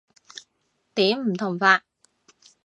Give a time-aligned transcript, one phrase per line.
[0.95, 1.83] 點唔同法？